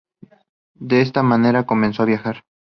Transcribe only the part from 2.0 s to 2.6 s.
a viajar.